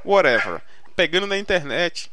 whatever. 0.04 0.60
Pegando 0.94 1.26
na 1.26 1.38
internet 1.38 2.10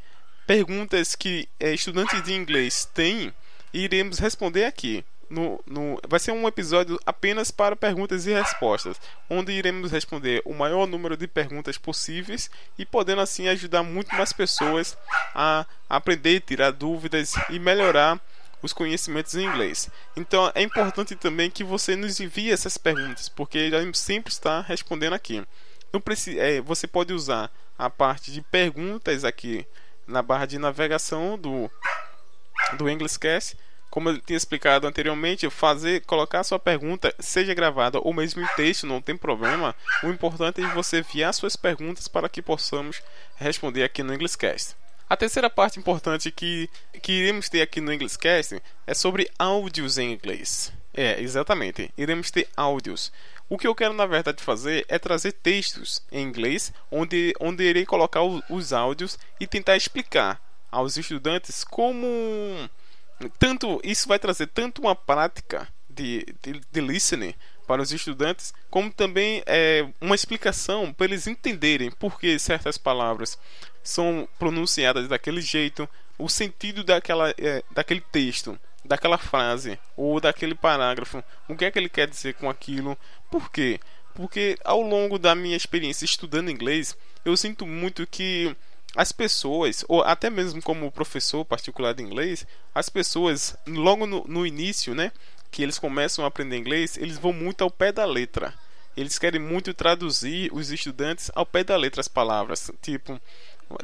perguntas 0.47 1.13
que 1.13 1.49
é, 1.59 1.73
estudantes 1.73 2.23
de 2.23 2.33
inglês 2.33 2.85
têm, 2.93 3.33
iremos 3.73 4.19
responder 4.19 4.65
aqui 4.65 5.03
no, 5.31 5.63
no, 5.65 5.99
vai 6.07 6.19
ser 6.19 6.31
um 6.33 6.45
episódio 6.45 6.99
apenas 7.05 7.49
para 7.51 7.75
perguntas 7.75 8.27
e 8.27 8.33
respostas, 8.33 8.99
onde 9.29 9.53
iremos 9.53 9.91
responder 9.91 10.41
o 10.43 10.53
maior 10.53 10.85
número 10.85 11.15
de 11.15 11.25
perguntas 11.25 11.77
possíveis 11.77 12.51
e 12.77 12.85
podendo 12.85 13.21
assim 13.21 13.47
ajudar 13.47 13.81
muito 13.81 14.13
mais 14.13 14.33
pessoas 14.33 14.97
a 15.33 15.65
aprender, 15.89 16.41
tirar 16.41 16.71
dúvidas 16.71 17.33
e 17.49 17.57
melhorar 17.57 18.19
os 18.61 18.73
conhecimentos 18.73 19.33
em 19.35 19.45
inglês. 19.45 19.89
Então 20.17 20.51
é 20.53 20.61
importante 20.61 21.15
também 21.15 21.49
que 21.49 21.63
você 21.63 21.95
nos 21.95 22.19
envie 22.19 22.51
essas 22.51 22.77
perguntas, 22.77 23.29
porque 23.29 23.71
já 23.71 23.79
sempre 23.93 24.33
está 24.33 24.59
respondendo 24.59 25.13
aqui. 25.13 25.43
É, 26.37 26.61
você 26.61 26.87
pode 26.87 27.13
usar 27.13 27.49
a 27.77 27.89
parte 27.89 28.31
de 28.31 28.41
perguntas 28.41 29.23
aqui 29.23 29.65
na 30.05 30.21
barra 30.21 30.45
de 30.45 30.59
navegação 30.59 31.37
do 31.37 31.71
do 32.77 32.89
Englishcast 32.89 33.57
como 33.91 34.09
eu 34.09 34.17
tinha 34.19 34.37
explicado 34.37 34.87
anteriormente, 34.87 35.49
fazer, 35.49 36.01
colocar 36.05 36.45
sua 36.45 36.57
pergunta, 36.57 37.13
seja 37.19 37.53
gravada 37.53 37.99
ou 37.99 38.13
mesmo 38.13 38.41
em 38.41 38.47
texto, 38.55 38.87
não 38.87 39.01
tem 39.01 39.17
problema. 39.17 39.75
O 40.01 40.07
importante 40.07 40.61
é 40.61 40.67
você 40.67 40.99
enviar 40.99 41.33
suas 41.33 41.57
perguntas 41.57 42.07
para 42.07 42.29
que 42.29 42.41
possamos 42.41 43.03
responder 43.35 43.83
aqui 43.83 44.01
no 44.01 44.13
Englishcast. 44.13 44.75
A 45.09 45.17
terceira 45.17 45.49
parte 45.49 45.77
importante 45.77 46.31
que, 46.31 46.69
que 47.01 47.11
iremos 47.11 47.49
ter 47.49 47.61
aqui 47.61 47.81
no 47.81 47.91
Englishcast 47.91 48.61
é 48.87 48.93
sobre 48.93 49.29
áudios 49.37 49.97
em 49.97 50.13
inglês. 50.13 50.71
É, 50.93 51.21
exatamente. 51.21 51.91
Iremos 51.97 52.31
ter 52.31 52.47
áudios. 52.55 53.11
O 53.49 53.57
que 53.57 53.67
eu 53.67 53.75
quero, 53.75 53.93
na 53.93 54.05
verdade, 54.05 54.41
fazer 54.41 54.85
é 54.87 54.97
trazer 54.97 55.33
textos 55.33 56.01
em 56.09 56.25
inglês, 56.25 56.71
onde, 56.89 57.33
onde 57.41 57.65
irei 57.65 57.85
colocar 57.85 58.21
os 58.23 58.71
áudios 58.71 59.19
e 59.37 59.45
tentar 59.45 59.75
explicar 59.75 60.41
aos 60.71 60.95
estudantes 60.95 61.65
como 61.65 62.69
tanto 63.29 63.79
isso 63.83 64.07
vai 64.07 64.19
trazer 64.19 64.47
tanto 64.47 64.81
uma 64.81 64.95
prática 64.95 65.67
de, 65.89 66.25
de, 66.41 66.61
de 66.71 66.81
listening 66.81 67.33
para 67.67 67.81
os 67.81 67.91
estudantes, 67.91 68.53
como 68.69 68.91
também 68.91 69.43
é, 69.45 69.87
uma 69.99 70.15
explicação 70.15 70.91
para 70.91 71.05
eles 71.05 71.27
entenderem 71.27 71.91
por 71.91 72.19
que 72.19 72.37
certas 72.39 72.77
palavras 72.77 73.37
são 73.83 74.27
pronunciadas 74.37 75.07
daquele 75.07 75.41
jeito, 75.41 75.87
o 76.17 76.27
sentido 76.27 76.83
daquela, 76.83 77.33
é, 77.37 77.63
daquele 77.71 78.01
texto, 78.01 78.59
daquela 78.83 79.17
frase 79.17 79.79
ou 79.95 80.19
daquele 80.19 80.55
parágrafo, 80.55 81.23
o 81.47 81.55
que 81.55 81.65
é 81.65 81.71
que 81.71 81.79
ele 81.79 81.89
quer 81.89 82.07
dizer 82.07 82.33
com 82.33 82.49
aquilo, 82.49 82.97
por 83.29 83.51
quê? 83.51 83.79
Porque 84.13 84.57
ao 84.63 84.81
longo 84.81 85.17
da 85.17 85.33
minha 85.33 85.55
experiência 85.55 86.05
estudando 86.05 86.51
inglês, 86.51 86.97
eu 87.23 87.37
sinto 87.37 87.65
muito 87.65 88.05
que 88.05 88.55
as 88.95 89.11
pessoas, 89.11 89.85
ou 89.87 90.01
até 90.01 90.29
mesmo 90.29 90.61
como 90.61 90.91
professor 90.91 91.45
particular 91.45 91.93
de 91.93 92.03
inglês, 92.03 92.45
as 92.75 92.89
pessoas, 92.89 93.55
logo 93.65 94.05
no, 94.05 94.25
no 94.27 94.45
início, 94.45 94.93
né, 94.93 95.11
que 95.49 95.63
eles 95.63 95.79
começam 95.79 96.25
a 96.25 96.27
aprender 96.27 96.57
inglês, 96.57 96.97
eles 96.97 97.17
vão 97.17 97.33
muito 97.33 97.63
ao 97.63 97.71
pé 97.71 97.91
da 97.91 98.05
letra. 98.05 98.53
Eles 98.95 99.17
querem 99.17 99.39
muito 99.39 99.73
traduzir 99.73 100.51
os 100.53 100.71
estudantes 100.71 101.31
ao 101.33 101.45
pé 101.45 101.63
da 101.63 101.77
letra 101.77 102.01
as 102.01 102.09
palavras. 102.09 102.69
Tipo, 102.81 103.19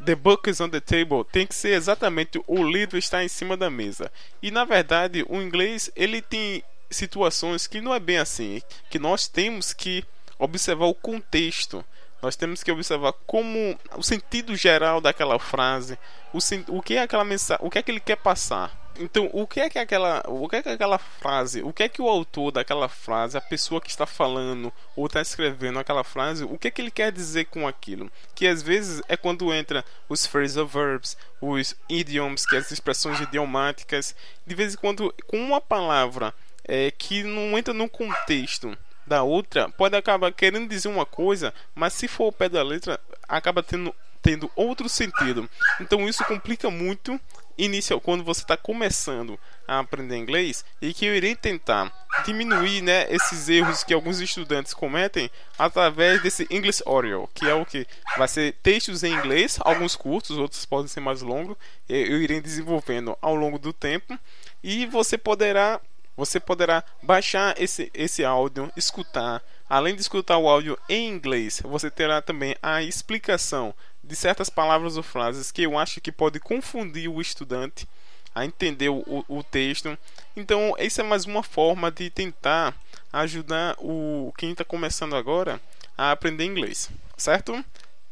The 0.03 0.15
book 0.15 0.49
is 0.49 0.59
on 0.59 0.69
the 0.69 0.81
table 0.81 1.23
tem 1.31 1.47
que 1.47 1.55
ser 1.55 1.69
exatamente 1.69 2.41
o 2.45 2.61
livro 2.63 2.97
está 2.97 3.23
em 3.23 3.27
cima 3.29 3.55
da 3.55 3.69
mesa. 3.69 4.11
E 4.41 4.51
na 4.51 4.65
verdade, 4.65 5.25
o 5.29 5.41
inglês 5.41 5.89
ele 5.95 6.21
tem 6.21 6.63
situações 6.89 7.67
que 7.67 7.81
não 7.81 7.93
é 7.93 7.99
bem 7.99 8.17
assim, 8.17 8.61
que 8.89 8.99
nós 8.99 9.27
temos 9.27 9.73
que 9.73 10.03
observar 10.37 10.85
o 10.85 10.93
contexto. 10.93 11.83
Nós 12.21 12.35
temos 12.35 12.63
que 12.63 12.71
observar 12.71 13.13
como 13.25 13.77
o 13.95 14.03
sentido 14.03 14.55
geral 14.55 14.99
daquela 14.99 15.37
frase, 15.37 15.97
o, 16.33 16.39
o 16.77 16.81
que 16.81 16.95
é 16.95 17.01
aquela 17.01 17.23
mensagem, 17.23 17.65
o 17.65 17.69
que 17.69 17.77
é 17.77 17.81
que 17.83 17.91
ele 17.91 17.99
quer 17.99 18.17
passar. 18.17 18.87
Então, 18.99 19.29
o 19.31 19.45
que 19.45 19.59
é 19.59 19.69
que 19.69 19.77
aquela, 19.77 20.23
o 20.27 20.49
que 20.49 20.55
é 20.55 20.63
que 20.63 20.69
aquela 20.69 20.97
frase, 20.97 21.61
o 21.61 21.71
que 21.71 21.83
é 21.83 21.89
que 21.89 22.01
o 22.01 22.09
autor 22.09 22.51
daquela 22.51 22.89
frase, 22.89 23.37
a 23.37 23.41
pessoa 23.41 23.79
que 23.79 23.91
está 23.91 24.07
falando 24.07 24.73
ou 24.95 25.05
está 25.05 25.21
escrevendo 25.21 25.77
aquela 25.77 26.03
frase, 26.03 26.43
o 26.43 26.57
que 26.57 26.67
é 26.67 26.71
que 26.71 26.81
ele 26.81 26.89
quer 26.89 27.11
dizer 27.11 27.45
com 27.45 27.67
aquilo? 27.67 28.11
Que 28.33 28.47
às 28.47 28.63
vezes 28.63 29.01
é 29.07 29.15
quando 29.15 29.53
entra 29.53 29.85
os 30.09 30.25
phrasal 30.25 30.65
verbs, 30.65 31.15
os 31.39 31.75
idioms, 31.87 32.45
que 32.45 32.55
é 32.55 32.59
as 32.59 32.71
expressões 32.71 33.19
idiomáticas, 33.19 34.15
de 34.45 34.55
vez 34.55 34.73
em 34.73 34.77
quando 34.77 35.13
com 35.27 35.37
uma 35.37 35.61
palavra 35.61 36.33
é, 36.63 36.89
que 36.89 37.21
não 37.21 37.55
entra 37.55 37.73
no 37.75 37.87
contexto 37.87 38.75
da 39.07 39.23
outra 39.23 39.69
pode 39.69 39.95
acabar 39.95 40.31
querendo 40.31 40.69
dizer 40.69 40.89
uma 40.89 41.05
coisa, 41.05 41.53
mas 41.73 41.93
se 41.93 42.07
for 42.07 42.27
o 42.27 42.31
pé 42.31 42.49
da 42.49 42.61
letra, 42.61 42.99
acaba 43.27 43.63
tendo, 43.63 43.95
tendo 44.21 44.51
outro 44.55 44.89
sentido. 44.89 45.49
Então 45.79 46.07
isso 46.07 46.23
complica 46.25 46.69
muito 46.69 47.19
inicial 47.57 47.99
quando 47.99 48.23
você 48.23 48.41
está 48.41 48.55
começando 48.55 49.39
a 49.67 49.79
aprender 49.79 50.15
inglês 50.15 50.63
e 50.81 50.93
que 50.93 51.05
eu 51.05 51.15
irei 51.15 51.35
tentar 51.35 51.91
diminuir 52.23 52.81
né, 52.81 53.07
esses 53.09 53.49
erros 53.49 53.83
que 53.83 53.93
alguns 53.93 54.19
estudantes 54.19 54.73
cometem 54.73 55.29
através 55.57 56.21
desse 56.21 56.47
English 56.51 56.83
Audio, 56.85 57.27
que 57.33 57.45
é 57.45 57.53
o 57.53 57.65
que 57.65 57.87
vai 58.17 58.27
ser 58.27 58.53
textos 58.61 59.03
em 59.03 59.13
inglês, 59.13 59.57
alguns 59.61 59.95
curtos, 59.95 60.37
outros 60.37 60.65
podem 60.65 60.87
ser 60.87 60.99
mais 60.99 61.21
longos. 61.21 61.57
Eu 61.89 62.21
irei 62.21 62.39
desenvolvendo 62.39 63.17
ao 63.21 63.35
longo 63.35 63.57
do 63.57 63.73
tempo 63.73 64.17
e 64.63 64.85
você 64.85 65.17
poderá 65.17 65.81
você 66.17 66.39
poderá 66.39 66.83
baixar 67.01 67.53
esse, 67.61 67.91
esse 67.93 68.25
áudio, 68.25 68.71
escutar. 68.75 69.43
Além 69.69 69.93
de 69.93 70.01
escutar 70.01 70.37
o 70.37 70.49
áudio 70.49 70.77
em 70.89 71.07
inglês, 71.07 71.61
você 71.63 71.91
terá 71.91 72.21
também 72.21 72.55
a 72.61 72.81
explicação 72.81 73.73
de 74.03 74.15
certas 74.15 74.49
palavras 74.49 74.97
ou 74.97 75.03
frases 75.03 75.51
que 75.51 75.61
eu 75.61 75.77
acho 75.77 76.01
que 76.01 76.11
pode 76.11 76.39
confundir 76.39 77.07
o 77.07 77.21
estudante 77.21 77.87
a 78.33 78.45
entender 78.45 78.89
o, 78.89 79.25
o, 79.27 79.43
texto. 79.43 79.97
Então, 80.35 80.75
essa 80.77 81.01
é 81.01 81.03
mais 81.03 81.25
uma 81.25 81.43
forma 81.43 81.91
de 81.91 82.09
tentar 82.09 82.75
ajudar 83.11 83.75
o 83.79 84.31
quem 84.37 84.51
está 84.51 84.63
começando 84.63 85.15
agora 85.15 85.59
a 85.97 86.11
aprender 86.11 86.45
inglês, 86.45 86.89
certo? 87.17 87.63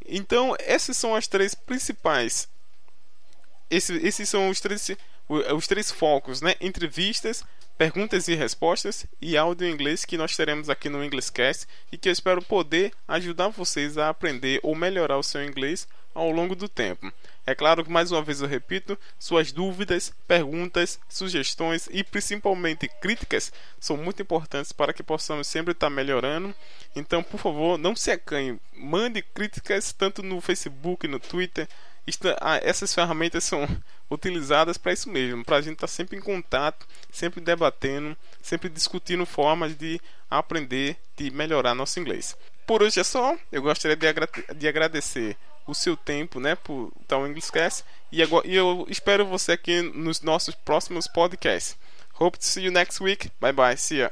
Então, 0.05 0.55
essas 0.59 0.97
são 0.97 1.15
as 1.15 1.27
três 1.27 1.53
principais. 1.53 2.47
Esses, 3.69 4.03
esses 4.03 4.27
são 4.27 4.50
os 4.50 4.59
três, 4.59 4.89
os 5.29 5.67
três 5.67 5.91
focos, 5.91 6.41
né? 6.41 6.55
Entrevistas, 6.59 7.43
perguntas 7.77 8.27
e 8.27 8.36
respostas 8.36 9.05
e 9.22 9.36
áudio 9.36 9.67
em 9.67 9.72
inglês 9.72 10.05
que 10.05 10.17
nós 10.17 10.36
teremos 10.36 10.70
aqui 10.70 10.88
no 10.88 11.03
Englishcast 11.03 11.67
e 11.91 11.98
que 11.98 12.08
eu 12.08 12.13
espero 12.13 12.41
poder 12.41 12.94
ajudar 13.08 13.50
vocês 13.50 13.98
a 13.98 14.10
aprender 14.10 14.60
ou 14.63 14.75
melhorar 14.75 15.17
o 15.17 15.24
seu 15.24 15.44
inglês 15.44 15.88
ao 16.13 16.32
longo 16.32 16.55
do 16.55 16.70
tempo. 16.70 17.12
É 17.46 17.53
claro 17.53 17.84
que 17.84 17.91
mais 17.91 18.12
uma 18.12 18.22
vez 18.22 18.41
eu 18.41 18.48
repito, 18.48 18.98
suas 19.20 19.51
dúvidas, 19.51 20.13
perguntas, 20.25 20.98
sugestões 21.10 21.88
e 21.91 22.03
principalmente 22.03 22.88
críticas 23.01 23.51
são 23.79 23.98
muito 23.98 24.22
importantes 24.22 24.72
para 24.72 24.94
que 24.94 25.03
possamos 25.03 25.46
sempre 25.46 25.74
estar 25.74 25.89
melhorando. 25.89 26.55
Então, 26.96 27.22
por 27.22 27.39
favor, 27.39 27.77
não 27.77 27.96
se 27.96 28.10
acanhe, 28.10 28.58
mande 28.74 29.22
críticas 29.22 29.91
tanto 29.91 30.24
no 30.24 30.39
Facebook, 30.39 31.08
no 31.08 31.20
Twitter, 31.20 31.67
ah, 32.41 32.59
essas 32.62 32.93
ferramentas 32.93 33.43
são 33.43 33.67
utilizadas 34.09 34.77
para 34.77 34.93
isso 34.93 35.09
mesmo, 35.09 35.43
para 35.43 35.57
a 35.57 35.62
gente 35.62 35.74
estar 35.74 35.88
tá 35.88 35.93
sempre 35.93 36.17
em 36.17 36.21
contato, 36.21 36.88
sempre 37.12 37.41
debatendo, 37.41 38.15
sempre 38.41 38.69
discutindo 38.69 39.25
formas 39.25 39.75
de 39.75 40.00
aprender, 40.30 40.97
de 41.17 41.32
melhorar 41.32 41.73
nosso 41.73 41.99
inglês. 41.99 42.36
Por 42.65 42.82
hoje 42.82 42.99
é 42.99 43.03
só. 43.03 43.36
Eu 43.51 43.62
gostaria 43.62 43.95
de, 43.95 44.08
agra 44.08 44.27
de 44.56 44.67
agradecer 44.67 45.38
o 45.67 45.73
seu 45.73 45.97
tempo, 45.97 46.39
né, 46.39 46.56
por 46.56 46.91
o 47.12 47.27
Englishcast 47.27 47.84
e, 48.12 48.21
agora, 48.21 48.47
e 48.47 48.56
eu 48.56 48.86
espero 48.89 49.25
você 49.25 49.53
aqui 49.53 49.82
nos 49.82 50.21
nossos 50.21 50.53
próximos 50.53 51.08
podcasts. 51.08 51.77
Hope 52.19 52.38
to 52.38 52.45
see 52.45 52.65
you 52.65 52.71
next 52.71 53.03
week. 53.03 53.30
Bye 53.41 53.51
bye. 53.51 53.75
See 53.75 53.97
ya. 53.99 54.12